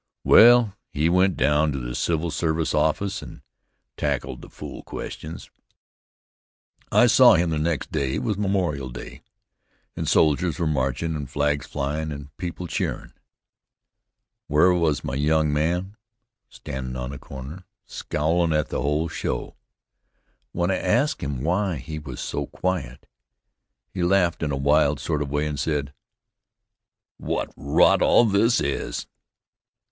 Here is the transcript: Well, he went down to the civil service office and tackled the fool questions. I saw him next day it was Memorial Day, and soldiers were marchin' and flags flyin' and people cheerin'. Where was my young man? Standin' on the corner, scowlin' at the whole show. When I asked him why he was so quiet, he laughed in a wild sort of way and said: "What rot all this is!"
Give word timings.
Well, 0.23 0.73
he 0.89 1.09
went 1.09 1.37
down 1.37 1.71
to 1.73 1.77
the 1.77 1.93
civil 1.93 2.31
service 2.31 2.73
office 2.73 3.21
and 3.21 3.43
tackled 3.97 4.41
the 4.41 4.49
fool 4.49 4.81
questions. 4.81 5.51
I 6.91 7.05
saw 7.05 7.35
him 7.35 7.51
next 7.61 7.91
day 7.91 8.15
it 8.15 8.23
was 8.23 8.35
Memorial 8.35 8.89
Day, 8.89 9.21
and 9.95 10.09
soldiers 10.09 10.57
were 10.57 10.65
marchin' 10.65 11.15
and 11.15 11.29
flags 11.29 11.67
flyin' 11.67 12.11
and 12.11 12.35
people 12.37 12.65
cheerin'. 12.65 13.13
Where 14.47 14.73
was 14.73 15.03
my 15.03 15.13
young 15.13 15.53
man? 15.53 15.95
Standin' 16.49 16.95
on 16.95 17.11
the 17.11 17.19
corner, 17.19 17.65
scowlin' 17.85 18.53
at 18.53 18.69
the 18.69 18.81
whole 18.81 19.07
show. 19.07 19.55
When 20.51 20.71
I 20.71 20.77
asked 20.77 21.21
him 21.21 21.43
why 21.43 21.75
he 21.75 21.99
was 21.99 22.19
so 22.19 22.47
quiet, 22.47 23.07
he 23.93 24.01
laughed 24.01 24.41
in 24.41 24.49
a 24.51 24.57
wild 24.57 24.99
sort 24.99 25.21
of 25.21 25.29
way 25.29 25.45
and 25.45 25.59
said: 25.59 25.93
"What 27.17 27.53
rot 27.55 28.01
all 28.01 28.25
this 28.25 28.59
is!" 28.59 29.05